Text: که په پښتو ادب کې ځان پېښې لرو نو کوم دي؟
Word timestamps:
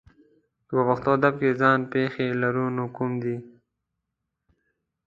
که 0.65 0.71
په 0.77 0.83
پښتو 0.89 1.09
ادب 1.17 1.33
کې 1.41 1.57
ځان 1.61 1.79
پېښې 1.93 2.27
لرو 2.41 2.65
نو 2.75 2.85
کوم 2.95 3.11
دي؟ 3.23 3.37